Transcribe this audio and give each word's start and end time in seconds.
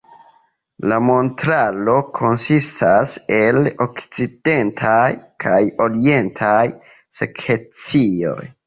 La 0.91 0.95
montaro 1.09 1.97
konsistas 2.21 3.13
el 3.41 3.61
okcidentaj 3.87 5.01
kaj 5.47 5.61
orientaj 5.89 6.61
sekcioj. 7.23 8.45